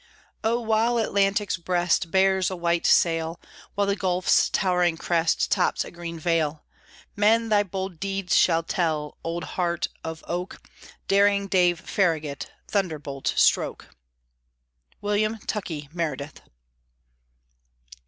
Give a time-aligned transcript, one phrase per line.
[0.43, 0.59] Oh!
[0.59, 3.39] while Atlantic's breast Bears a white sail,
[3.75, 6.63] While the Gulf's towering crest Tops a green vale,
[7.15, 10.67] Men thy bold deeds shall tell, Old Heart of Oak,
[11.07, 13.89] Daring Dave Farragut, Thunderbolt stroke!
[15.01, 16.41] WILLIAM TUCKEY MEREDITH.